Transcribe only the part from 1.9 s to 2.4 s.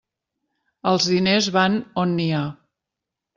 on n'hi